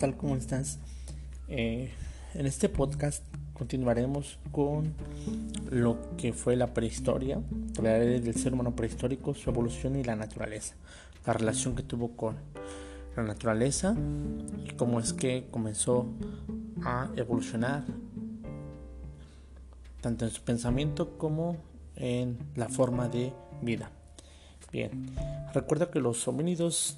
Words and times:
tal? 0.00 0.16
¿Cómo 0.16 0.34
estás? 0.34 0.78
Eh, 1.48 1.90
en 2.32 2.46
este 2.46 2.70
podcast 2.70 3.22
continuaremos 3.52 4.38
con 4.50 4.94
lo 5.70 6.16
que 6.16 6.32
fue 6.32 6.56
la 6.56 6.72
prehistoria, 6.72 7.42
la 7.82 7.98
edad 7.98 8.22
del 8.22 8.34
ser 8.34 8.54
humano 8.54 8.74
prehistórico, 8.74 9.34
su 9.34 9.50
evolución 9.50 9.96
y 9.96 10.02
la 10.02 10.16
naturaleza, 10.16 10.74
la 11.26 11.34
relación 11.34 11.76
que 11.76 11.82
tuvo 11.82 12.16
con 12.16 12.36
la 13.14 13.24
naturaleza 13.24 13.94
y 14.64 14.70
cómo 14.70 15.00
es 15.00 15.12
que 15.12 15.48
comenzó 15.50 16.06
a 16.82 17.10
evolucionar 17.16 17.84
tanto 20.00 20.24
en 20.24 20.30
su 20.30 20.40
pensamiento 20.40 21.18
como 21.18 21.58
en 21.96 22.38
la 22.56 22.70
forma 22.70 23.10
de 23.10 23.34
vida. 23.60 23.90
Bien, 24.72 25.10
recuerda 25.52 25.90
que 25.90 26.00
los 26.00 26.26
homínidos, 26.26 26.96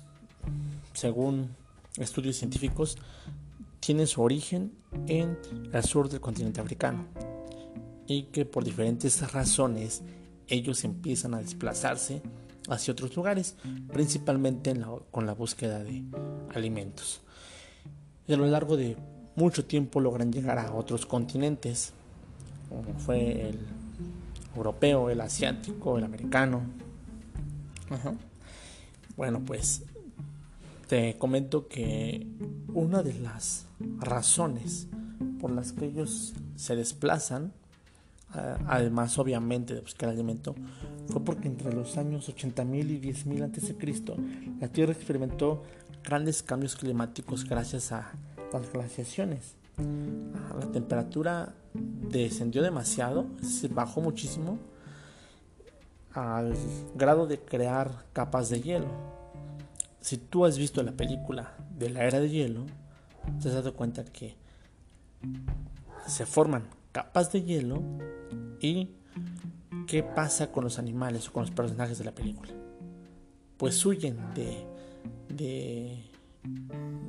según 0.94 1.60
estudios 1.96 2.36
científicos, 2.36 2.96
tienen 3.80 4.06
su 4.06 4.22
origen 4.22 4.72
en 5.06 5.38
el 5.72 5.84
sur 5.84 6.08
del 6.08 6.20
continente 6.20 6.60
africano 6.60 7.06
y 8.06 8.24
que 8.24 8.44
por 8.44 8.64
diferentes 8.64 9.32
razones 9.32 10.02
ellos 10.48 10.84
empiezan 10.84 11.34
a 11.34 11.38
desplazarse 11.38 12.22
hacia 12.68 12.92
otros 12.92 13.16
lugares, 13.16 13.56
principalmente 13.92 14.74
con 15.10 15.26
la 15.26 15.34
búsqueda 15.34 15.82
de 15.82 16.04
alimentos. 16.54 17.20
Y 18.26 18.32
a 18.32 18.36
lo 18.36 18.46
largo 18.46 18.76
de 18.76 18.96
mucho 19.34 19.64
tiempo 19.64 20.00
logran 20.00 20.32
llegar 20.32 20.58
a 20.58 20.72
otros 20.74 21.06
continentes, 21.06 21.92
como 22.68 22.98
fue 22.98 23.48
el 23.48 23.58
europeo, 24.54 25.10
el 25.10 25.20
asiático, 25.20 25.98
el 25.98 26.04
americano, 26.04 26.62
bueno, 29.16 29.40
pues 29.44 29.82
te 30.86 31.16
comento 31.18 31.68
que 31.68 32.26
una 32.72 33.02
de 33.02 33.14
las 33.14 33.66
razones 33.98 34.88
por 35.40 35.50
las 35.50 35.72
que 35.72 35.86
ellos 35.86 36.34
se 36.56 36.76
desplazan, 36.76 37.52
además 38.66 39.18
obviamente 39.18 39.74
de 39.74 39.80
buscar 39.80 40.08
alimento, 40.08 40.54
fue 41.08 41.24
porque 41.24 41.48
entre 41.48 41.72
los 41.72 41.96
años 41.98 42.28
80.000 42.28 42.90
y 42.90 43.00
10.000 43.00 43.44
a.C., 43.44 43.76
la 44.60 44.68
Tierra 44.68 44.92
experimentó 44.92 45.62
grandes 46.02 46.42
cambios 46.42 46.76
climáticos 46.76 47.44
gracias 47.44 47.92
a 47.92 48.12
las 48.52 48.72
glaciaciones. 48.72 49.54
La 50.58 50.70
temperatura 50.70 51.54
descendió 51.74 52.62
demasiado, 52.62 53.26
es 53.40 53.54
decir, 53.54 53.74
bajó 53.74 54.00
muchísimo 54.00 54.58
al 56.14 56.54
grado 56.94 57.26
de 57.26 57.38
crear 57.38 58.04
capas 58.12 58.50
de 58.50 58.60
hielo. 58.60 59.21
Si 60.02 60.18
tú 60.18 60.44
has 60.44 60.58
visto 60.58 60.82
la 60.82 60.92
película 60.92 61.54
de 61.78 61.88
la 61.88 62.04
era 62.04 62.20
de 62.20 62.28
hielo, 62.28 62.66
te 63.40 63.48
has 63.48 63.54
dado 63.54 63.74
cuenta 63.74 64.04
que 64.04 64.36
se 66.06 66.26
forman 66.26 66.64
capas 66.90 67.30
de 67.30 67.42
hielo 67.42 67.80
y 68.60 68.90
qué 69.86 70.02
pasa 70.02 70.50
con 70.50 70.64
los 70.64 70.80
animales 70.80 71.28
o 71.28 71.32
con 71.32 71.42
los 71.42 71.52
personajes 71.52 71.98
de 71.98 72.04
la 72.04 72.12
película. 72.12 72.52
Pues 73.56 73.86
huyen 73.86 74.18
de, 74.34 74.66
de, 75.28 76.02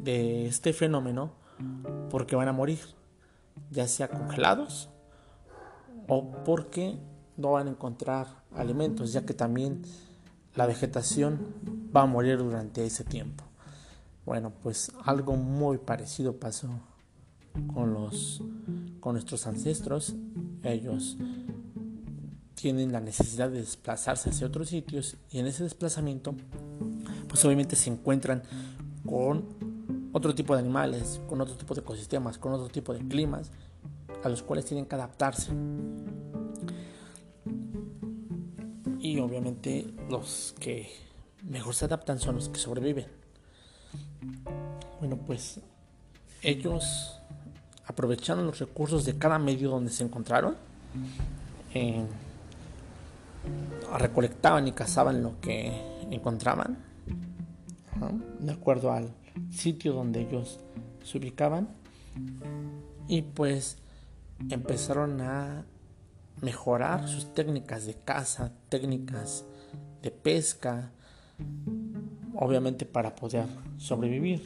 de 0.04 0.46
este 0.46 0.72
fenómeno 0.72 1.34
porque 2.12 2.36
van 2.36 2.48
a 2.48 2.54
morir, 2.54 2.80
ya 3.72 3.88
sea 3.88 4.08
congelados 4.08 4.90
o 6.08 6.32
porque 6.44 7.00
no 7.38 7.54
van 7.54 7.68
a 7.68 7.72
encontrar 7.72 8.28
alimentos, 8.56 9.14
ya 9.14 9.26
que 9.26 9.34
también 9.34 9.82
la 10.56 10.66
vegetación 10.66 11.40
va 11.96 12.02
a 12.02 12.06
morir 12.06 12.38
durante 12.38 12.86
ese 12.86 13.04
tiempo. 13.04 13.44
Bueno, 14.26 14.52
pues 14.62 14.92
algo 15.04 15.36
muy 15.36 15.78
parecido 15.78 16.38
pasó 16.38 16.70
con 17.74 17.94
los 17.94 18.42
con 19.00 19.14
nuestros 19.14 19.48
ancestros. 19.48 20.16
Ellos 20.64 21.18
tienen 22.56 22.92
la 22.92 23.02
necesidad 23.02 23.50
de 23.50 23.60
desplazarse 23.60 24.30
hacia 24.30 24.48
otros 24.48 24.70
sitios 24.70 25.18
y 25.30 25.40
en 25.40 25.48
ese 25.48 25.64
desplazamiento 25.64 26.36
pues 27.28 27.44
obviamente 27.44 27.76
se 27.76 27.90
encuentran 27.90 28.44
con 29.06 29.46
otro 30.14 30.34
tipo 30.34 30.54
de 30.54 30.62
animales, 30.62 31.20
con 31.28 31.42
otro 31.42 31.56
tipo 31.56 31.74
de 31.74 31.82
ecosistemas, 31.82 32.38
con 32.38 32.54
otro 32.54 32.70
tipo 32.70 32.94
de 32.94 33.00
climas 33.00 33.52
a 34.24 34.30
los 34.30 34.44
cuales 34.44 34.66
tienen 34.66 34.86
que 34.86 34.96
adaptarse. 34.96 35.52
Y 39.14 39.20
obviamente 39.20 39.86
los 40.10 40.56
que 40.60 40.90
mejor 41.44 41.76
se 41.76 41.86
adaptan 41.86 42.18
son 42.18 42.34
los 42.34 42.50
que 42.50 42.58
sobreviven. 42.58 43.06
Bueno, 45.00 45.18
pues 45.18 45.60
ellos 46.42 47.22
aprovecharon 47.86 48.44
los 48.48 48.58
recursos 48.58 49.06
de 49.06 49.16
cada 49.16 49.38
medio 49.38 49.70
donde 49.70 49.92
se 49.92 50.04
encontraron. 50.04 50.56
Eh, 51.76 52.04
recolectaban 54.00 54.68
y 54.68 54.72
cazaban 54.72 55.22
lo 55.22 55.40
que 55.40 55.72
encontraban. 56.10 56.80
De 58.40 58.52
acuerdo 58.52 58.94
al 58.94 59.14
sitio 59.52 59.94
donde 59.94 60.22
ellos 60.22 60.60
se 61.04 61.20
ubicaban. 61.20 61.70
Y 63.08 63.22
pues 63.22 63.78
empezaron 64.50 65.22
a 65.22 65.66
mejorar 66.42 67.08
sus 67.08 67.34
técnicas 67.34 67.86
de 67.86 67.94
caza, 67.94 68.52
técnicas 68.70 69.46
de 70.02 70.12
pesca, 70.12 70.92
obviamente 72.36 72.86
para 72.86 73.16
poder 73.16 73.46
sobrevivir. 73.78 74.44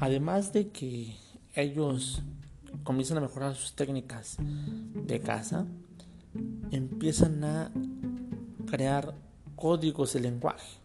Además 0.00 0.52
de 0.52 0.68
que 0.68 1.16
ellos 1.54 2.22
comienzan 2.84 3.18
a 3.18 3.22
mejorar 3.22 3.54
sus 3.54 3.72
técnicas 3.74 4.36
de 4.38 5.20
caza, 5.20 5.66
empiezan 6.70 7.42
a 7.44 7.70
crear 8.70 9.14
códigos 9.56 10.12
de 10.12 10.20
lenguaje. 10.20 10.78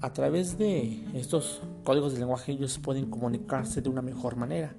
A 0.00 0.12
través 0.12 0.56
de 0.56 1.04
estos 1.14 1.60
códigos 1.84 2.14
de 2.14 2.20
lenguaje 2.20 2.52
ellos 2.52 2.78
pueden 2.78 3.10
comunicarse 3.10 3.82
de 3.82 3.90
una 3.90 4.00
mejor 4.00 4.36
manera. 4.36 4.72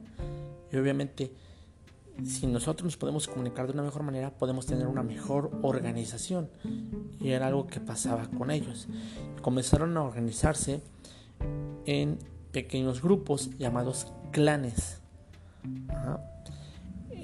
Y 0.72 0.78
obviamente 0.78 1.32
si 2.24 2.48
nosotros 2.48 2.86
nos 2.86 2.98
podemos 2.98 3.28
comunicar 3.28 3.68
de 3.68 3.74
una 3.74 3.84
mejor 3.84 4.04
manera, 4.04 4.32
podemos 4.32 4.66
tener 4.66 4.88
una 4.88 5.04
mejor 5.04 5.52
organización. 5.62 6.50
Y 7.20 7.30
era 7.30 7.48
algo 7.48 7.68
que 7.68 7.80
pasaba 7.80 8.28
con 8.28 8.52
ellos. 8.52 8.88
Comenzaron 9.42 9.96
a 9.98 10.04
organizarse 10.04 10.82
en 11.86 12.20
pequeños 12.52 13.02
grupos 13.02 13.50
llamados 13.58 14.12
clanes. 14.32 15.02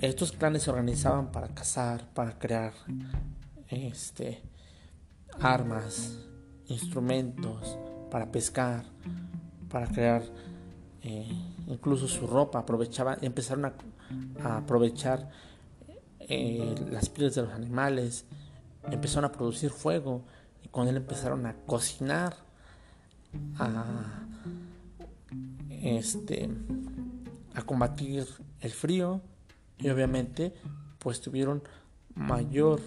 Estos 0.01 0.31
clanes 0.31 0.63
se 0.63 0.69
organizaban 0.69 1.31
para 1.31 1.47
cazar, 1.49 2.07
para 2.13 2.37
crear 2.37 2.73
este, 3.69 4.41
armas, 5.39 6.19
instrumentos, 6.67 7.77
para 8.11 8.31
pescar, 8.31 8.85
para 9.69 9.87
crear 9.87 10.23
eh, 11.03 11.27
incluso 11.67 12.07
su 12.07 12.27
ropa. 12.27 12.59
Aprovechaban, 12.59 13.19
empezaron 13.21 13.65
a 14.43 14.57
aprovechar 14.57 15.29
eh, 16.29 16.75
las 16.91 17.07
pieles 17.07 17.35
de 17.35 17.43
los 17.43 17.53
animales, 17.53 18.25
empezaron 18.91 19.25
a 19.25 19.31
producir 19.31 19.69
fuego 19.69 20.23
y 20.61 20.67
con 20.67 20.87
él 20.89 20.97
empezaron 20.97 21.45
a 21.45 21.55
cocinar, 21.65 22.35
a, 23.57 24.25
este, 25.69 26.49
a 27.53 27.61
combatir 27.61 28.27
el 28.59 28.71
frío 28.71 29.21
y 29.77 29.89
obviamente 29.89 30.53
pues 30.99 31.21
tuvieron 31.21 31.63
mayor 32.15 32.81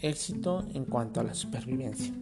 éxito 0.00 0.64
en 0.72 0.86
cuanto 0.86 1.20
a 1.20 1.24
la 1.24 1.34
supervivencia. 1.34 2.14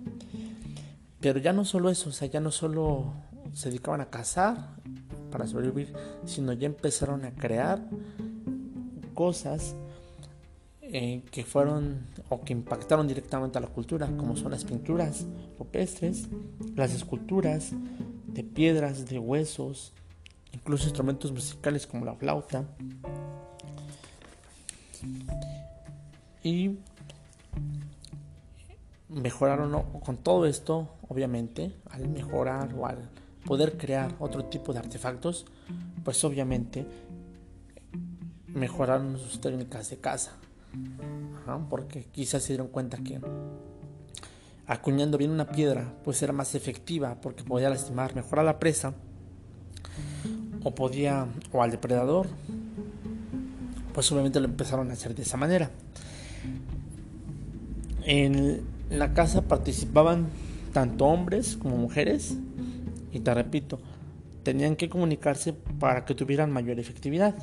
Pero 1.21 1.39
ya 1.39 1.53
no 1.53 1.65
solo 1.65 1.89
eso, 1.89 2.09
o 2.09 2.13
sea, 2.13 2.27
ya 2.27 2.41
no 2.41 2.51
solo 2.51 3.13
se 3.53 3.69
dedicaban 3.69 4.01
a 4.01 4.11
cazar 4.11 4.80
para 5.31 5.47
sobrevivir, 5.47 5.93
sino 6.25 6.53
ya 6.53 6.67
empezaron 6.67 7.25
a 7.25 7.33
crear 7.35 7.83
cosas 9.15 9.77
eh, 10.83 11.23
que 11.31 11.45
fueron 11.45 12.07
o 12.31 12.41
que 12.41 12.53
impactaron 12.53 13.07
directamente 13.07 13.59
a 13.59 13.61
la 13.61 13.69
cultura, 13.69 14.09
como 14.17 14.37
son 14.37 14.51
las 14.51 14.65
pinturas 14.65 15.25
rupestres, 15.59 16.29
las 16.75 16.93
esculturas 16.93 17.71
de 18.27 18.43
piedras, 18.43 19.07
de 19.07 19.19
huesos, 19.19 19.93
incluso 20.53 20.85
instrumentos 20.85 21.31
musicales 21.31 21.87
como 21.87 22.05
la 22.05 22.15
flauta. 22.15 22.65
Y 26.43 26.79
mejoraron 29.09 29.83
con 30.05 30.17
todo 30.17 30.47
esto, 30.47 30.89
obviamente, 31.09 31.73
al 31.91 32.09
mejorar 32.09 32.75
o 32.75 32.87
al 32.87 33.09
poder 33.45 33.77
crear 33.77 34.15
otro 34.19 34.45
tipo 34.45 34.73
de 34.73 34.79
artefactos, 34.79 35.47
pues 36.05 36.23
obviamente 36.25 36.87
mejoraron 38.47 39.19
sus 39.19 39.41
técnicas 39.41 39.91
de 39.91 39.99
caza. 39.99 40.33
porque 41.69 42.05
quizás 42.05 42.43
se 42.43 42.53
dieron 42.53 42.69
cuenta 42.69 42.99
que 42.99 43.21
acuñando 44.67 45.19
bien 45.19 45.31
una 45.33 45.49
piedra, 45.49 45.93
pues 46.05 46.23
era 46.23 46.33
más 46.33 46.55
efectiva 46.55 47.17
porque 47.21 47.43
podía 47.43 47.71
lastimar 47.71 48.15
mejor 48.15 48.39
a 48.39 48.45
la 48.45 48.61
presa 48.61 48.95
o 50.63 50.75
podía 50.75 51.27
o 51.53 51.63
al 51.63 51.71
depredador. 51.73 52.29
Pues 53.93 54.11
obviamente 54.13 54.39
lo 54.39 54.47
empezaron 54.47 54.91
a 54.91 54.93
hacer 54.93 55.15
de 55.15 55.23
esa 55.23 55.37
manera. 55.37 55.71
En 58.05 58.63
la 58.91 59.13
casa 59.13 59.43
participaban 59.43 60.29
tanto 60.73 61.07
hombres 61.07 61.57
como 61.57 61.77
mujeres 61.77 62.37
y 63.13 63.21
te 63.21 63.35
repito, 63.35 63.81
tenían 64.43 64.77
que 64.77 64.89
comunicarse 64.89 65.53
para 65.53 66.05
que 66.05 66.15
tuvieran 66.15 66.51
mayor 66.51 66.79
efectividad. 66.79 67.35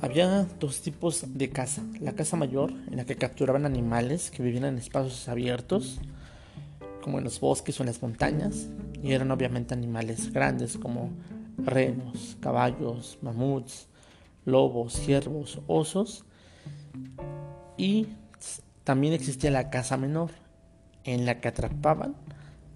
Había 0.00 0.46
dos 0.60 0.82
tipos 0.82 1.24
de 1.34 1.50
caza. 1.50 1.82
La 2.00 2.12
caza 2.12 2.36
mayor, 2.36 2.72
en 2.90 2.96
la 2.96 3.04
que 3.04 3.16
capturaban 3.16 3.64
animales 3.64 4.30
que 4.30 4.42
vivían 4.42 4.64
en 4.64 4.78
espacios 4.78 5.28
abiertos, 5.28 6.00
como 7.02 7.18
en 7.18 7.24
los 7.24 7.40
bosques 7.40 7.78
o 7.78 7.82
en 7.82 7.86
las 7.86 8.02
montañas, 8.02 8.68
y 9.02 9.12
eran 9.12 9.30
obviamente 9.30 9.74
animales 9.74 10.32
grandes 10.32 10.76
como 10.76 11.10
renos, 11.58 12.36
caballos, 12.40 13.18
mamuts, 13.22 13.88
lobos, 14.44 14.94
ciervos, 14.94 15.60
osos. 15.66 16.24
Y 17.76 18.08
también 18.84 19.14
existía 19.14 19.50
la 19.50 19.70
caza 19.70 19.96
menor, 19.96 20.30
en 21.04 21.26
la 21.26 21.40
que 21.40 21.48
atrapaban 21.48 22.14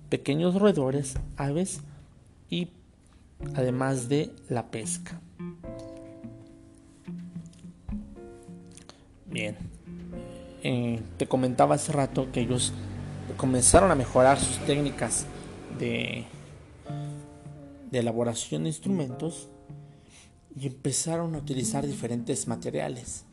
pequeños 0.09 0.55
roedores, 0.55 1.15
aves 1.37 1.81
y 2.51 2.69
además 3.55 4.09
de 4.09 4.31
la 4.49 4.71
pesca. 4.71 5.21
Bien, 9.27 9.57
eh, 10.63 11.01
te 11.17 11.27
comentaba 11.27 11.75
hace 11.75 11.93
rato 11.93 12.33
que 12.33 12.41
ellos 12.41 12.73
comenzaron 13.37 13.91
a 13.91 13.95
mejorar 13.95 14.41
sus 14.41 14.59
técnicas 14.67 15.27
de, 15.79 16.25
elaboración 17.93 18.65
de 18.65 18.71
instrumentos 18.71 19.49
y 20.59 20.67
empezaron 20.67 21.35
a 21.35 21.39
utilizar 21.39 21.87
diferentes 21.87 22.49
materiales. 22.49 23.25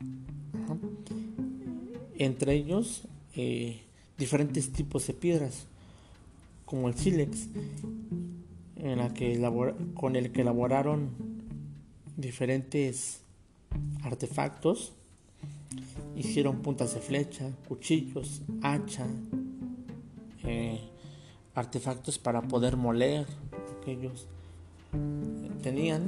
Entre 2.18 2.54
ellos, 2.54 3.08
eh, 3.36 3.82
diferentes 4.18 4.72
tipos 4.72 5.08
de 5.08 5.14
piedras, 5.14 5.68
como 6.66 6.88
el 6.88 6.96
sílex, 6.96 7.48
en 8.76 8.98
la 8.98 9.14
que 9.14 9.40
con 9.94 10.16
el 10.16 10.32
que 10.32 10.42
elaboraron 10.42 11.10
diferentes 12.18 13.22
artefactos 14.04 14.94
hicieron 16.16 16.62
puntas 16.62 16.94
de 16.94 17.02
flecha, 17.02 17.52
cuchillos, 17.68 18.42
hacha, 18.62 19.06
eh, 20.44 20.80
artefactos 21.54 22.18
para 22.20 22.42
poder 22.42 22.78
moler 22.78 23.26
que 23.84 23.92
ellos 23.94 24.28
tenían. 25.62 26.08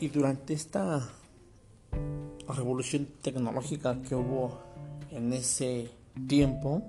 Y 0.00 0.08
durante 0.08 0.54
esta 0.54 1.08
revolución 2.48 3.06
tecnológica 3.22 4.02
que 4.02 4.16
hubo 4.16 4.58
en 5.10 5.32
ese 5.32 5.90
tiempo, 6.28 6.82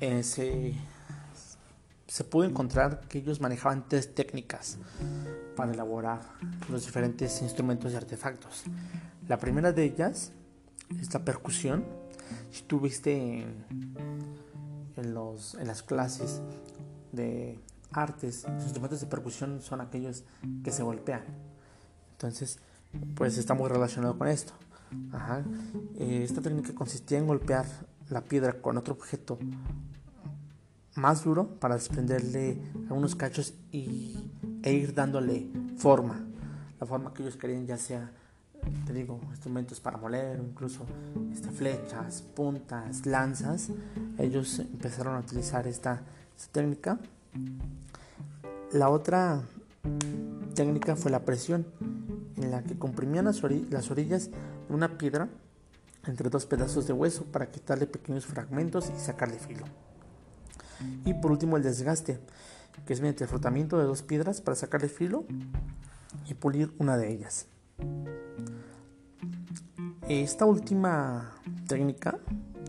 se, 0.00 0.74
se 2.06 2.24
pudo 2.24 2.44
encontrar 2.44 3.00
que 3.08 3.18
ellos 3.18 3.40
manejaban 3.40 3.88
tres 3.88 4.14
técnicas 4.14 4.78
para 5.56 5.72
elaborar 5.72 6.20
los 6.68 6.84
diferentes 6.86 7.42
instrumentos 7.42 7.92
y 7.92 7.96
artefactos. 7.96 8.64
La 9.28 9.38
primera 9.38 9.72
de 9.72 9.84
ellas 9.84 10.32
es 11.00 11.12
la 11.12 11.24
percusión. 11.24 11.84
Si 12.50 12.62
tú 12.62 12.80
viste 12.80 13.46
en, 14.96 15.14
los, 15.14 15.54
en 15.54 15.66
las 15.66 15.82
clases 15.82 16.42
de 17.12 17.58
artes, 17.92 18.44
los 18.48 18.64
instrumentos 18.64 19.00
de 19.00 19.06
percusión 19.06 19.60
son 19.62 19.80
aquellos 19.80 20.24
que 20.62 20.70
se 20.70 20.82
golpean. 20.82 21.22
Entonces, 22.12 22.58
pues 23.14 23.36
está 23.38 23.54
muy 23.54 23.68
relacionado 23.68 24.16
con 24.16 24.28
esto. 24.28 24.52
Eh, 25.98 26.22
esta 26.24 26.40
técnica 26.40 26.74
consistía 26.74 27.18
en 27.18 27.26
golpear 27.26 27.66
la 28.08 28.22
piedra 28.22 28.60
con 28.60 28.76
otro 28.76 28.94
objeto 28.94 29.38
más 30.96 31.24
duro 31.24 31.46
para 31.60 31.74
desprenderle 31.74 32.58
algunos 32.88 33.14
cachos 33.14 33.54
y, 33.70 34.16
e 34.62 34.72
ir 34.72 34.94
dándole 34.94 35.48
forma. 35.76 36.24
La 36.80 36.86
forma 36.86 37.12
que 37.12 37.22
ellos 37.22 37.36
querían, 37.36 37.66
ya 37.66 37.76
sea, 37.76 38.10
te 38.86 38.92
digo, 38.92 39.20
instrumentos 39.30 39.80
para 39.80 39.98
moler, 39.98 40.40
incluso 40.40 40.84
este, 41.32 41.50
flechas, 41.50 42.22
puntas, 42.22 43.06
lanzas. 43.06 43.70
Ellos 44.18 44.58
empezaron 44.58 45.14
a 45.16 45.20
utilizar 45.20 45.66
esta, 45.66 46.02
técnica. 46.52 46.98
La 48.72 48.90
otra 48.90 49.42
técnica 50.54 50.96
fue 50.96 51.10
la 51.10 51.24
presión, 51.24 51.66
en 52.36 52.50
la 52.50 52.62
que 52.62 52.78
comprimían 52.78 53.24
las, 53.24 53.42
las 53.70 53.90
orillas 53.90 54.30
una 54.68 54.98
piedra 54.98 55.28
entre 56.06 56.30
dos 56.30 56.46
pedazos 56.46 56.86
de 56.86 56.92
hueso 56.92 57.24
para 57.24 57.50
quitarle 57.50 57.86
pequeños 57.86 58.26
fragmentos 58.26 58.90
y 58.94 58.98
sacarle 58.98 59.38
filo. 59.38 59.64
Y 61.04 61.14
por 61.14 61.32
último 61.32 61.56
el 61.56 61.62
desgaste, 61.62 62.20
que 62.86 62.92
es 62.92 63.00
mediante 63.00 63.24
el 63.24 63.30
frotamiento 63.30 63.78
de 63.78 63.84
dos 63.84 64.02
piedras 64.02 64.40
para 64.40 64.54
sacarle 64.54 64.88
filo 64.88 65.24
y 66.28 66.34
pulir 66.34 66.72
una 66.78 66.96
de 66.96 67.12
ellas. 67.12 67.46
Esta 70.08 70.44
última 70.44 71.32
técnica, 71.66 72.18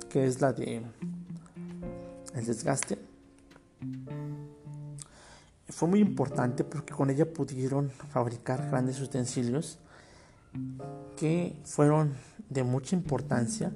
que 0.09 0.25
es 0.25 0.41
la 0.41 0.53
de 0.53 0.83
el 2.33 2.45
desgaste, 2.45 2.97
fue 5.69 5.88
muy 5.88 5.99
importante 5.99 6.63
porque 6.63 6.94
con 6.94 7.09
ella 7.09 7.31
pudieron 7.31 7.91
fabricar 7.91 8.69
grandes 8.69 8.99
utensilios 9.01 9.77
que 11.15 11.59
fueron 11.63 12.13
de 12.50 12.63
mucha 12.63 12.95
importancia 12.95 13.71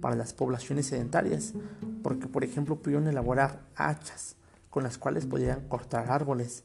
para 0.00 0.16
las 0.16 0.32
poblaciones 0.32 0.86
sedentarias, 0.86 1.54
porque 2.02 2.26
por 2.26 2.44
ejemplo 2.44 2.76
pudieron 2.76 3.06
elaborar 3.08 3.60
hachas 3.76 4.36
con 4.70 4.82
las 4.82 4.98
cuales 4.98 5.26
podían 5.26 5.68
cortar 5.68 6.10
árboles 6.10 6.64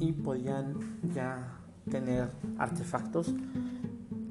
y 0.00 0.12
podían 0.12 0.98
ya 1.14 1.58
tener 1.90 2.30
artefactos 2.58 3.34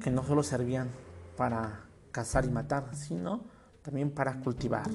que 0.00 0.10
no 0.10 0.24
solo 0.24 0.42
servían 0.42 0.88
para 1.36 1.80
cazar 2.12 2.44
y 2.44 2.50
matar, 2.50 2.94
sino 2.94 3.44
también 3.82 4.10
para 4.10 4.40
cultivar. 4.40 4.88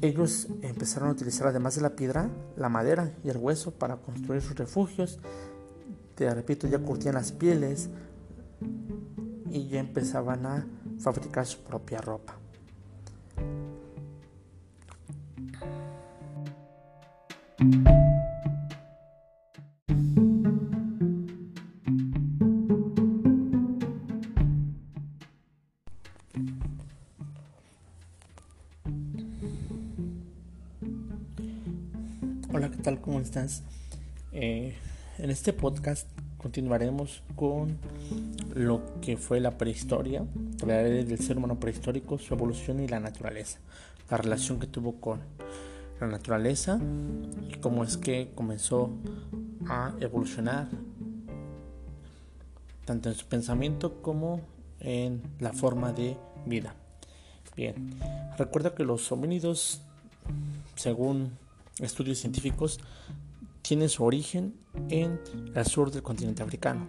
Ellos 0.00 0.48
empezaron 0.62 1.08
a 1.08 1.12
utilizar 1.12 1.46
además 1.46 1.74
de 1.76 1.82
la 1.82 1.96
piedra, 1.96 2.28
la 2.56 2.68
madera 2.68 3.12
y 3.24 3.30
el 3.30 3.38
hueso 3.38 3.72
para 3.72 3.96
construir 3.96 4.42
sus 4.42 4.56
refugios. 4.56 5.18
Te 6.16 6.32
repito, 6.32 6.66
ya 6.66 6.78
curtían 6.78 7.14
las 7.14 7.30
pieles 7.30 7.90
y 9.50 9.68
ya 9.68 9.80
empezaban 9.80 10.46
a 10.46 10.66
fabricar 10.98 11.44
su 11.44 11.58
propia 11.58 12.00
ropa. 12.00 12.38
Hola, 32.54 32.70
¿qué 32.70 32.78
tal? 32.78 33.02
¿Cómo 33.02 33.20
estás? 33.20 33.62
Eh, 34.32 34.74
en 35.18 35.30
este 35.30 35.52
podcast 35.52 36.08
continuaremos 36.36 37.22
con 37.36 37.78
lo 38.54 38.82
que 39.00 39.16
fue 39.16 39.40
la 39.40 39.56
prehistoria, 39.56 40.24
edad 40.62 40.84
del 40.84 41.18
ser 41.18 41.38
humano 41.38 41.58
prehistórico, 41.58 42.18
su 42.18 42.34
evolución 42.34 42.80
y 42.80 42.88
la 42.88 43.00
naturaleza, 43.00 43.58
la 44.10 44.18
relación 44.18 44.58
que 44.58 44.66
tuvo 44.66 45.00
con 45.00 45.20
la 46.00 46.06
naturaleza 46.06 46.78
y 47.48 47.54
cómo 47.56 47.82
es 47.82 47.96
que 47.96 48.30
comenzó 48.34 48.90
a 49.68 49.94
evolucionar 50.00 50.68
tanto 52.84 53.08
en 53.08 53.14
su 53.14 53.26
pensamiento 53.26 54.02
como 54.02 54.42
en 54.80 55.22
la 55.40 55.52
forma 55.52 55.92
de 55.92 56.16
vida. 56.44 56.74
Bien, 57.56 57.98
recuerda 58.36 58.74
que 58.74 58.84
los 58.84 59.10
homínidos, 59.10 59.80
según 60.76 61.32
estudios 61.80 62.18
científicos, 62.18 62.80
tienen 63.66 63.88
su 63.88 64.04
origen 64.04 64.54
en 64.90 65.20
el 65.54 65.66
sur 65.66 65.90
del 65.90 66.02
continente 66.02 66.42
africano 66.42 66.88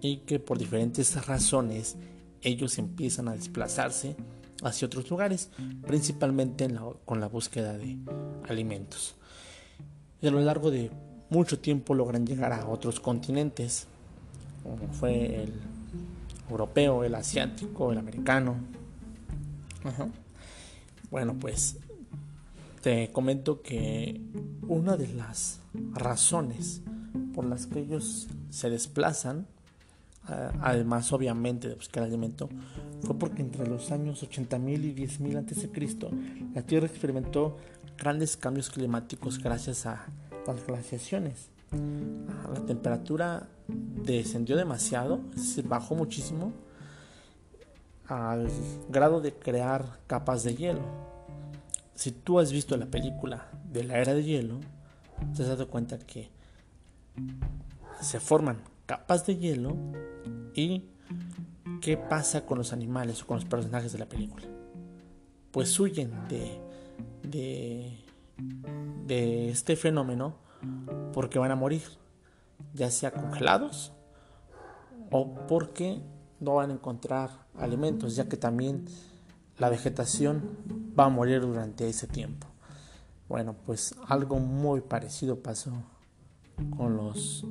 y 0.00 0.18
que 0.18 0.40
por 0.40 0.58
diferentes 0.58 1.24
razones 1.26 1.96
ellos 2.42 2.78
empiezan 2.78 3.28
a 3.28 3.32
desplazarse 3.32 4.16
hacia 4.64 4.86
otros 4.86 5.08
lugares, 5.08 5.50
principalmente 5.86 6.68
con 7.04 7.20
la 7.20 7.28
búsqueda 7.28 7.78
de 7.78 7.96
alimentos. 8.48 9.14
Y 10.20 10.26
a 10.26 10.32
lo 10.32 10.40
largo 10.40 10.72
de 10.72 10.90
mucho 11.30 11.60
tiempo 11.60 11.94
logran 11.94 12.26
llegar 12.26 12.52
a 12.52 12.66
otros 12.68 12.98
continentes, 12.98 13.86
como 14.64 14.92
fue 14.92 15.44
el 15.44 15.52
europeo, 16.50 17.04
el 17.04 17.14
asiático, 17.14 17.92
el 17.92 17.98
americano. 17.98 18.56
Bueno, 21.10 21.36
pues 21.38 21.78
te 22.82 23.10
comento 23.12 23.62
que 23.62 24.20
una 24.66 24.96
de 24.96 25.08
las 25.08 25.60
razones 25.92 26.82
por 27.34 27.44
las 27.44 27.66
que 27.66 27.80
ellos 27.80 28.28
se 28.50 28.70
desplazan, 28.70 29.46
además 30.60 31.12
obviamente 31.12 31.68
de 31.68 31.74
buscar 31.74 32.02
alimento, 32.02 32.48
fue 33.02 33.18
porque 33.18 33.42
entre 33.42 33.66
los 33.66 33.90
años 33.90 34.22
80.000 34.22 34.84
y 34.84 34.94
10.000 34.94 35.38
a.C., 35.38 35.70
la 36.54 36.62
Tierra 36.62 36.86
experimentó 36.86 37.56
grandes 37.96 38.36
cambios 38.36 38.70
climáticos 38.70 39.38
gracias 39.38 39.86
a 39.86 40.06
las 40.46 40.66
glaciaciones. 40.66 41.48
La 42.52 42.64
temperatura 42.66 43.48
descendió 43.68 44.56
demasiado, 44.56 45.20
se 45.36 45.62
bajó 45.62 45.94
muchísimo 45.94 46.52
al 48.06 48.48
grado 48.88 49.20
de 49.20 49.34
crear 49.34 49.98
capas 50.06 50.44
de 50.44 50.54
hielo. 50.54 51.07
Si 51.98 52.12
tú 52.12 52.38
has 52.38 52.52
visto 52.52 52.76
la 52.76 52.86
película 52.86 53.48
de 53.72 53.82
la 53.82 53.98
era 53.98 54.14
de 54.14 54.22
hielo, 54.22 54.60
te 55.34 55.42
has 55.42 55.48
dado 55.48 55.66
cuenta 55.66 55.98
que 55.98 56.30
se 58.00 58.20
forman 58.20 58.58
capas 58.86 59.26
de 59.26 59.36
hielo 59.36 59.76
y 60.54 60.84
qué 61.80 61.96
pasa 61.96 62.46
con 62.46 62.56
los 62.56 62.72
animales 62.72 63.20
o 63.20 63.26
con 63.26 63.38
los 63.38 63.46
personajes 63.46 63.90
de 63.90 63.98
la 63.98 64.06
película. 64.06 64.46
Pues 65.50 65.80
huyen 65.80 66.12
de, 66.28 66.60
de, 67.24 67.98
de 69.04 69.50
este 69.50 69.74
fenómeno 69.74 70.36
porque 71.12 71.40
van 71.40 71.50
a 71.50 71.56
morir, 71.56 71.82
ya 72.74 72.92
sea 72.92 73.10
congelados 73.10 73.90
o 75.10 75.34
porque 75.48 76.00
no 76.38 76.54
van 76.54 76.70
a 76.70 76.74
encontrar 76.74 77.30
alimentos, 77.56 78.14
ya 78.14 78.28
que 78.28 78.36
también 78.36 78.84
la 79.58 79.68
vegetación 79.68 80.42
va 80.98 81.04
a 81.04 81.08
morir 81.08 81.40
durante 81.40 81.88
ese 81.88 82.06
tiempo. 82.06 82.46
Bueno, 83.28 83.54
pues 83.66 83.94
algo 84.06 84.38
muy 84.38 84.80
parecido 84.80 85.40
pasó 85.40 85.72
con 86.76 86.96
los 86.96 87.44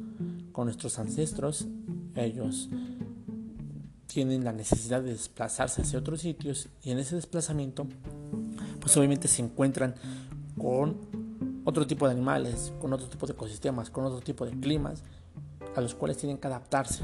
con 0.51 0.65
nuestros 0.65 0.97
ancestros. 0.99 1.67
Ellos 2.15 2.69
tienen 4.07 4.43
la 4.43 4.53
necesidad 4.53 5.01
de 5.01 5.11
desplazarse 5.11 5.81
hacia 5.81 5.99
otros 5.99 6.21
sitios 6.21 6.69
y 6.81 6.91
en 6.91 6.99
ese 6.99 7.15
desplazamiento 7.15 7.87
pues 8.79 8.95
obviamente 8.97 9.27
se 9.27 9.43
encuentran 9.43 9.93
con 10.57 10.97
otro 11.65 11.85
tipo 11.85 12.07
de 12.07 12.13
animales, 12.13 12.73
con 12.79 12.93
otro 12.93 13.07
tipo 13.07 13.27
de 13.27 13.33
ecosistemas, 13.33 13.89
con 13.89 14.05
otro 14.05 14.21
tipo 14.21 14.45
de 14.45 14.51
climas 14.59 15.03
a 15.75 15.81
los 15.81 15.93
cuales 15.93 16.17
tienen 16.17 16.37
que 16.37 16.47
adaptarse. 16.47 17.03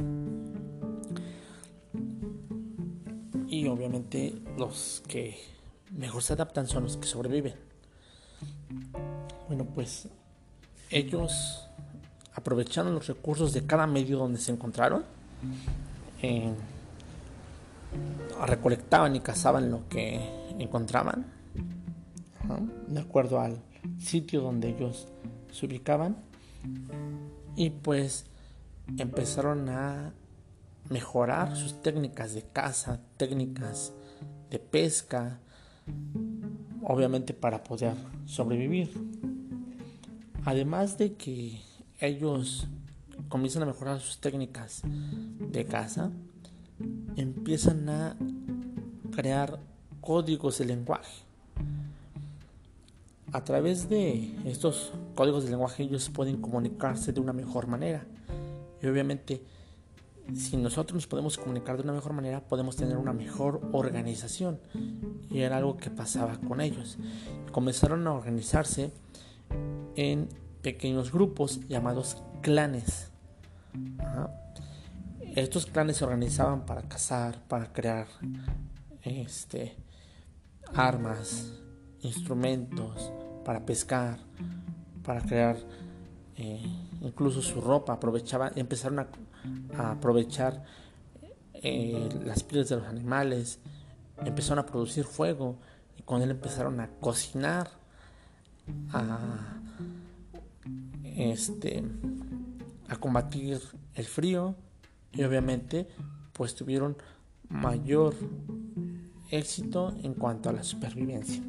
Y 3.54 3.68
obviamente 3.68 4.34
los 4.58 5.04
que 5.08 5.38
mejor 5.92 6.24
se 6.24 6.34
adaptan 6.34 6.66
son 6.66 6.86
los 6.86 6.98
que 6.98 7.06
sobreviven. 7.06 7.54
Bueno, 9.48 9.64
pues 9.66 10.08
ellos 10.90 11.70
aprovecharon 12.34 12.96
los 12.96 13.06
recursos 13.06 13.54
de 13.54 13.64
cada 13.64 13.86
medio 13.86 14.18
donde 14.18 14.40
se 14.40 14.52
encontraron. 14.52 15.04
Eh, 16.24 16.52
recolectaban 18.44 19.16
y 19.16 19.20
cazaban 19.20 19.70
lo 19.70 19.88
que 19.88 20.20
encontraban, 20.58 21.28
de 22.88 23.02
acuerdo 23.02 23.40
al 23.40 23.62
sitio 24.00 24.42
donde 24.42 24.70
ellos 24.70 25.08
se 25.52 25.68
ubicaban. 25.68 26.18
Y 27.56 27.70
pues 27.70 28.26
empezaron 28.98 29.70
a 29.70 30.12
mejorar 30.90 31.56
sus 31.56 31.82
técnicas 31.82 32.34
de 32.34 32.44
caza, 32.44 33.00
técnicas 33.18 33.94
de 34.50 34.60
pesca, 34.60 35.40
obviamente 36.84 37.34
para 37.34 37.64
poder 37.64 37.94
sobrevivir. 38.26 38.92
Además 40.46 40.98
de 40.98 41.14
que 41.14 41.62
ellos 42.00 42.68
comienzan 43.30 43.64
a 43.64 43.68
mejorar 43.68 44.00
sus 44.00 44.20
técnicas 44.20 44.82
de 45.40 45.66
caza, 45.66 46.12
empiezan 47.16 47.88
a 47.90 48.16
crear 49.16 49.60
códigos 50.02 50.58
de 50.58 50.66
lenguaje. 50.66 51.24
A 53.32 53.44
través 53.44 53.90
de 53.90 54.36
estos 54.46 54.92
códigos 55.16 55.46
de 55.46 55.52
lenguaje 55.52 55.84
ellos 55.84 56.10
pueden 56.10 56.40
comunicarse 56.40 57.14
de 57.14 57.20
una 57.20 57.34
mejor 57.34 57.68
manera. 57.68 58.06
Y 58.82 58.88
obviamente 58.88 59.42
si 60.32 60.58
nosotros 60.58 60.96
nos 60.96 61.08
podemos 61.08 61.38
comunicar 61.38 61.76
de 61.76 61.84
una 61.84 61.94
mejor 61.94 62.14
manera, 62.14 62.42
podemos 62.42 62.76
tener 62.76 62.98
una 62.98 63.14
mejor 63.14 63.62
organización. 63.74 64.60
Y 65.30 65.40
era 65.42 65.58
algo 65.58 65.78
que 65.78 65.90
pasaba 65.90 66.38
con 66.38 66.62
ellos. 66.62 66.98
Comenzaron 67.52 68.08
a 68.08 68.14
organizarse 68.14 68.92
en 69.96 70.30
pequeños 70.62 71.12
grupos 71.12 71.60
llamados 71.68 72.24
clanes. 72.42 73.12
Estos 75.36 75.66
clanes 75.66 75.98
se 75.98 76.06
organizaban 76.06 76.66
para 76.66 76.84
cazar, 76.84 77.42
para 77.48 77.74
crear 77.74 78.08
este, 79.02 79.76
armas, 80.74 81.54
instrumentos, 82.02 83.12
para 83.44 83.66
pescar, 83.66 84.20
para 85.04 85.22
crear 85.22 85.58
eh, 86.38 86.64
incluso 87.02 87.42
su 87.42 87.60
ropa. 87.60 87.94
Aprovechaban, 87.94 88.54
empezaron 88.56 89.00
a 89.00 89.08
a 89.78 89.92
aprovechar 89.92 90.64
eh, 91.54 92.10
las 92.26 92.44
pieles 92.44 92.70
de 92.70 92.78
los 92.78 92.86
animales, 92.86 93.60
empezaron 94.26 94.60
a 94.60 94.66
producir 94.66 95.06
fuego 95.06 95.58
y 95.98 96.04
con 96.04 96.22
él 96.22 96.32
empezaron 96.32 96.80
a 96.80 96.90
cocinar, 97.00 97.70
a, 98.92 99.60
este, 101.04 101.84
a 102.90 102.96
combatir 102.96 103.62
el 103.96 104.06
frío 104.06 104.56
y 105.12 105.24
obviamente 105.24 105.88
pues 106.34 106.56
tuvieron 106.56 106.98
mayor 107.50 108.16
éxito 109.30 109.96
en 110.04 110.14
cuanto 110.14 110.50
a 110.50 110.54
la 110.54 110.64
supervivencia. 110.64 111.42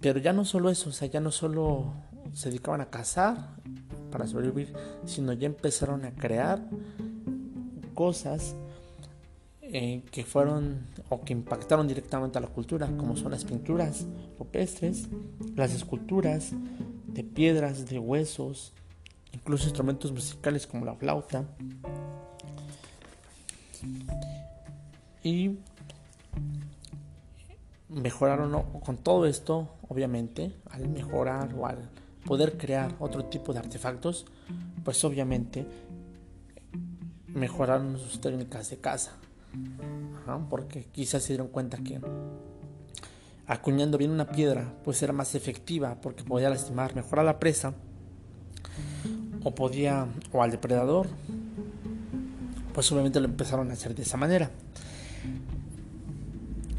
Pero 0.00 0.18
ya 0.18 0.32
no 0.32 0.44
solo 0.44 0.70
eso, 0.70 0.90
o 0.90 0.92
sea, 0.92 1.08
ya 1.08 1.20
no 1.20 1.30
solo 1.30 1.92
se 2.32 2.48
dedicaban 2.48 2.80
a 2.80 2.90
cazar 2.90 3.61
para 4.12 4.28
sobrevivir, 4.28 4.72
sino 5.04 5.32
ya 5.32 5.46
empezaron 5.46 6.04
a 6.04 6.14
crear 6.14 6.62
cosas 7.94 8.54
eh, 9.62 10.02
que 10.10 10.22
fueron 10.22 10.86
o 11.08 11.22
que 11.22 11.32
impactaron 11.32 11.88
directamente 11.88 12.36
a 12.38 12.40
la 12.42 12.48
cultura, 12.48 12.86
como 12.96 13.16
son 13.16 13.32
las 13.32 13.44
pinturas 13.44 14.06
rupestres, 14.38 15.08
las 15.56 15.74
esculturas 15.74 16.52
de 17.06 17.24
piedras, 17.24 17.86
de 17.86 17.98
huesos, 17.98 18.72
incluso 19.32 19.64
instrumentos 19.64 20.12
musicales 20.12 20.66
como 20.66 20.84
la 20.84 20.94
flauta. 20.94 21.44
Y 25.24 25.56
mejoraron 27.88 28.62
con 28.80 28.96
todo 28.98 29.26
esto, 29.26 29.68
obviamente, 29.88 30.54
al 30.70 30.88
mejorar 30.88 31.54
o 31.54 31.66
al 31.66 31.88
poder 32.24 32.56
crear 32.56 32.94
otro 32.98 33.24
tipo 33.24 33.52
de 33.52 33.58
artefactos, 33.60 34.26
pues 34.84 35.02
obviamente 35.04 35.66
mejoraron 37.28 37.98
sus 37.98 38.20
técnicas 38.20 38.70
de 38.70 38.78
caza. 38.78 39.12
porque 40.48 40.84
quizás 40.84 41.22
se 41.22 41.34
dieron 41.34 41.48
cuenta 41.48 41.78
que 41.78 42.00
acuñando 43.46 43.98
bien 43.98 44.10
una 44.10 44.28
piedra 44.28 44.72
pues 44.84 45.02
era 45.02 45.12
más 45.12 45.34
efectiva 45.34 46.00
porque 46.00 46.24
podía 46.24 46.48
lastimar 46.48 46.94
mejor 46.94 47.20
a 47.20 47.22
la 47.22 47.38
presa 47.38 47.74
o 49.44 49.54
podía 49.54 50.06
o 50.32 50.42
al 50.42 50.50
depredador 50.50 51.08
pues 52.72 52.90
obviamente 52.92 53.20
lo 53.20 53.26
empezaron 53.26 53.68
a 53.70 53.74
hacer 53.74 53.94
de 53.94 54.02
esa 54.02 54.16
manera 54.16 54.50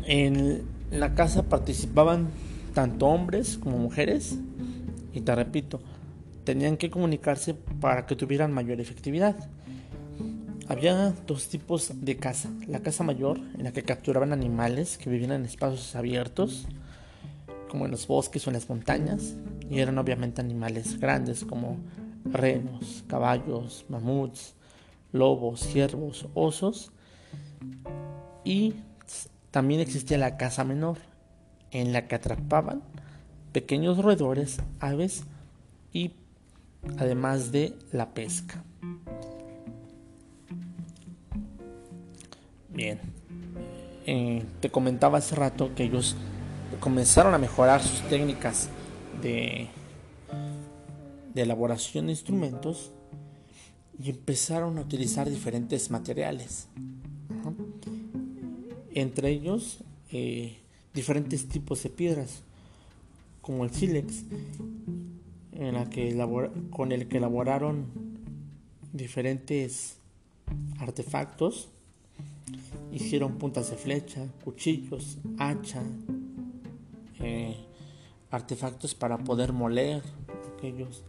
en 0.05 0.63
la 0.91 1.13
caza 1.15 1.43
participaban 1.43 2.29
tanto 2.73 3.07
hombres 3.07 3.57
como 3.57 3.77
mujeres 3.77 4.37
y 5.13 5.21
te 5.21 5.35
repito, 5.35 5.79
tenían 6.43 6.77
que 6.77 6.89
comunicarse 6.89 7.53
para 7.53 8.05
que 8.05 8.15
tuvieran 8.15 8.51
mayor 8.51 8.81
efectividad. 8.81 9.35
Había 10.67 11.13
dos 11.27 11.49
tipos 11.49 11.91
de 12.01 12.17
caza. 12.17 12.49
La 12.67 12.79
caza 12.79 13.03
mayor, 13.03 13.37
en 13.57 13.63
la 13.63 13.71
que 13.71 13.83
capturaban 13.83 14.33
animales 14.33 14.97
que 14.97 15.09
vivían 15.09 15.33
en 15.33 15.45
espacios 15.45 15.95
abiertos, 15.95 16.67
como 17.69 17.85
en 17.85 17.91
los 17.91 18.07
bosques 18.07 18.45
o 18.45 18.49
en 18.49 18.55
las 18.55 18.69
montañas, 18.69 19.35
y 19.69 19.79
eran 19.79 19.97
obviamente 19.97 20.41
animales 20.41 20.99
grandes 20.99 21.43
como 21.43 21.77
renos, 22.25 23.03
caballos, 23.07 23.85
mamuts, 23.89 24.55
lobos, 25.11 25.59
ciervos, 25.61 26.27
osos. 26.33 26.91
Y 28.43 28.75
también 29.51 29.81
existía 29.81 30.17
la 30.17 30.37
caza 30.37 30.63
menor, 30.63 30.97
en 31.71 31.91
la 31.91 32.07
que 32.07 32.15
atrapaban 32.15 32.83
pequeños 33.53 33.99
roedores, 33.99 34.57
aves 34.79 35.23
y 35.93 36.11
además 36.97 37.51
de 37.51 37.73
la 37.91 38.13
pesca. 38.13 38.63
Bien, 42.69 42.99
eh, 44.07 44.43
te 44.59 44.69
comentaba 44.69 45.19
hace 45.19 45.35
rato 45.35 45.73
que 45.75 45.83
ellos 45.83 46.15
comenzaron 46.79 47.33
a 47.35 47.37
mejorar 47.37 47.81
sus 47.83 48.01
técnicas 48.09 48.69
de, 49.21 49.69
elaboración 51.35 52.07
de 52.07 52.13
instrumentos 52.13 52.91
y 54.03 54.09
empezaron 54.09 54.77
a 54.79 54.81
utilizar 54.81 55.29
diferentes 55.29 55.91
materiales. 55.91 56.67
Entre 58.95 59.29
ellos, 59.29 59.79
eh, 60.11 60.57
diferentes 60.93 61.47
tipos 61.47 61.81
de 61.83 61.89
piedras, 61.89 62.43
como 63.43 63.65
el 63.65 63.71
sílex, 63.71 64.23
con 66.71 66.91
el 66.93 67.07
que 67.07 67.17
elaboraron 67.17 67.85
diferentes 68.93 69.97
artefactos. 70.79 71.67
Hicieron 72.91 73.37
puntas 73.37 73.69
de 73.69 73.75
flecha, 73.75 74.25
cuchillos, 74.45 75.17
hacha, 75.37 75.83
eh, 77.19 77.57
artefactos 78.31 78.95
para 78.95 79.17
poder 79.17 79.51
moler 79.51 80.01
que 80.61 80.69
ellos 80.69 81.03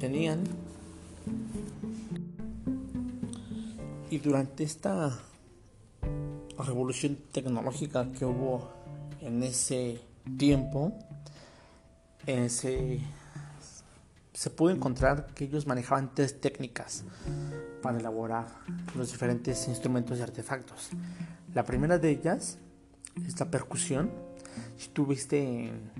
tenían. 0.00 0.42
Y 4.10 4.18
durante 4.18 4.64
esta 4.64 5.20
revolución 6.56 7.18
tecnológica 7.30 8.10
que 8.12 8.24
hubo 8.24 8.70
en 9.20 9.42
ese 9.42 10.00
tiempo, 10.38 10.92
se, 12.26 13.00
se 14.32 14.50
pudo 14.50 14.70
encontrar 14.70 15.26
que 15.34 15.44
ellos 15.44 15.66
manejaban 15.66 16.14
tres 16.14 16.40
técnicas 16.40 17.04
para 17.82 17.98
elaborar 17.98 18.46
los 18.96 19.12
diferentes 19.12 19.68
instrumentos 19.68 20.18
y 20.18 20.22
artefactos. 20.22 20.90
La 21.54 21.64
primera 21.64 21.98
de 21.98 22.10
ellas 22.10 22.58
es 23.26 23.38
la 23.38 23.50
percusión. 23.50 24.10
Si 24.76 24.88
tú 24.88 25.06
viste 25.06 25.68
en, 25.68 25.90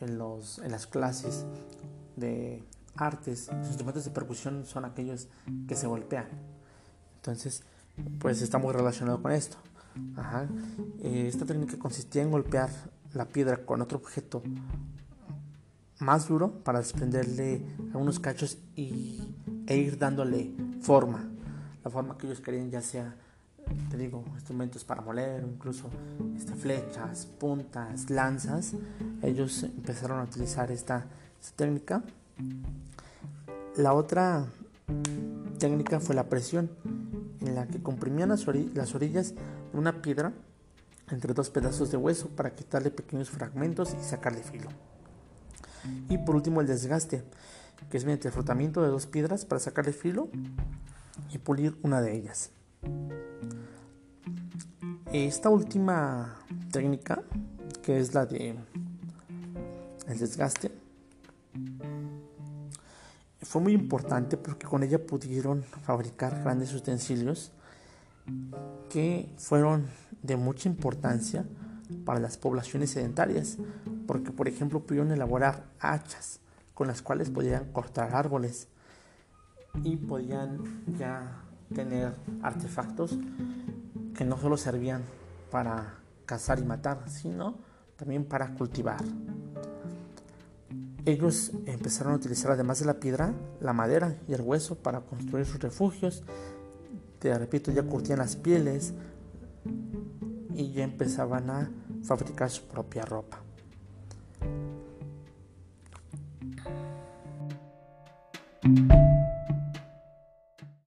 en, 0.00 0.18
los, 0.18 0.58
en 0.58 0.70
las 0.70 0.86
clases 0.86 1.44
de 2.16 2.62
artes, 2.96 3.48
los 3.52 3.68
instrumentos 3.68 4.04
de 4.04 4.10
percusión 4.10 4.64
son 4.66 4.84
aquellos 4.84 5.28
que 5.66 5.74
se 5.74 5.86
golpean. 5.86 6.26
Entonces, 7.16 7.62
pues 8.18 8.42
está 8.42 8.58
muy 8.58 8.72
relacionado 8.72 9.20
con 9.22 9.32
esto. 9.32 9.56
Eh, 11.02 11.26
esta 11.28 11.44
técnica 11.44 11.78
consistía 11.78 12.22
en 12.22 12.30
golpear 12.30 12.70
la 13.14 13.26
piedra 13.26 13.64
con 13.64 13.82
otro 13.82 13.98
objeto 13.98 14.42
más 15.98 16.28
duro 16.28 16.50
para 16.64 16.80
desprenderle 16.80 17.62
algunos 17.92 18.18
cachos 18.18 18.58
y, 18.74 19.20
e 19.66 19.76
ir 19.76 19.98
dándole 19.98 20.52
forma. 20.80 21.28
La 21.84 21.90
forma 21.90 22.16
que 22.18 22.26
ellos 22.26 22.40
querían, 22.40 22.70
ya 22.70 22.80
sea, 22.80 23.14
te 23.90 23.96
digo, 23.96 24.24
instrumentos 24.34 24.84
para 24.84 25.00
moler, 25.00 25.44
incluso 25.44 25.88
este, 26.36 26.54
flechas, 26.54 27.26
puntas, 27.26 28.10
lanzas. 28.10 28.74
Ellos 29.22 29.62
empezaron 29.62 30.20
a 30.20 30.24
utilizar 30.24 30.70
esta, 30.70 31.06
esta 31.40 31.56
técnica. 31.56 32.02
La 33.76 33.94
otra 33.94 34.46
técnica 35.58 36.00
fue 36.00 36.14
la 36.14 36.28
presión 36.28 36.70
en 37.44 37.54
la 37.54 37.66
que 37.66 37.82
comprimían 37.82 38.28
las, 38.28 38.46
orillas 38.46 39.34
de 39.34 39.78
una 39.78 40.02
piedra 40.02 40.32
entre 41.10 41.34
dos 41.34 41.50
pedazos 41.50 41.90
de 41.90 41.96
hueso 41.96 42.28
para 42.28 42.54
quitarle 42.54 42.90
pequeños 42.90 43.30
fragmentos 43.30 43.94
y 44.00 44.04
sacarle 44.04 44.42
filo. 44.42 44.68
Y 46.08 46.18
por 46.18 46.36
último 46.36 46.60
el 46.60 46.66
desgaste, 46.66 47.24
que 47.90 47.96
es 47.96 48.04
mediante 48.04 48.28
el 48.28 48.34
frotamiento 48.34 48.82
de 48.82 48.88
dos 48.88 49.06
piedras 49.06 49.44
para 49.44 49.58
sacarle 49.58 49.92
filo 49.92 50.28
y 51.32 51.38
pulir 51.38 51.76
una 51.82 52.00
de 52.00 52.16
ellas. 52.16 52.50
Esta 55.12 55.50
última 55.50 56.38
técnica, 56.70 57.22
que 57.82 57.98
es 57.98 58.14
la 58.14 58.24
de 58.24 58.56
el 60.08 60.18
desgaste, 60.18 60.70
fue 63.52 63.60
muy 63.60 63.74
importante 63.74 64.38
porque 64.38 64.66
con 64.66 64.82
ella 64.82 65.06
pudieron 65.06 65.62
fabricar 65.62 66.42
grandes 66.42 66.72
utensilios 66.72 67.52
que 68.88 69.28
fueron 69.36 69.88
de 70.22 70.36
mucha 70.38 70.70
importancia 70.70 71.44
para 72.06 72.18
las 72.18 72.38
poblaciones 72.38 72.92
sedentarias, 72.92 73.58
porque 74.06 74.30
por 74.30 74.48
ejemplo 74.48 74.80
pudieron 74.80 75.12
elaborar 75.12 75.66
hachas 75.80 76.40
con 76.72 76.86
las 76.86 77.02
cuales 77.02 77.28
podían 77.28 77.70
cortar 77.72 78.14
árboles 78.14 78.68
y 79.84 79.96
podían 79.96 80.82
ya 80.98 81.42
tener 81.74 82.14
artefactos 82.40 83.18
que 84.16 84.24
no 84.24 84.38
solo 84.38 84.56
servían 84.56 85.02
para 85.50 85.98
cazar 86.24 86.58
y 86.58 86.64
matar, 86.64 87.04
sino 87.10 87.58
también 87.96 88.24
para 88.24 88.54
cultivar. 88.54 89.04
Ellos 91.04 91.50
empezaron 91.66 92.12
a 92.12 92.16
utilizar 92.16 92.52
además 92.52 92.78
de 92.78 92.86
la 92.86 93.00
piedra, 93.00 93.34
la 93.60 93.72
madera 93.72 94.16
y 94.28 94.34
el 94.34 94.40
hueso 94.40 94.76
para 94.76 95.00
construir 95.00 95.46
sus 95.46 95.60
refugios. 95.60 96.22
Te 97.18 97.36
repito, 97.36 97.72
ya 97.72 97.82
curtían 97.82 98.18
las 98.18 98.36
pieles 98.36 98.94
y 100.54 100.72
ya 100.72 100.84
empezaban 100.84 101.50
a 101.50 101.70
fabricar 102.04 102.50
su 102.50 102.64
propia 102.64 103.04
ropa. 103.04 103.40